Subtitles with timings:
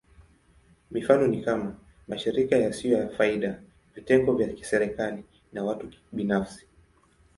[0.91, 3.61] Mifano ni kama: mashirika yasiyo ya faida,
[3.95, 6.65] vitengo vya kiserikali, na watu binafsi.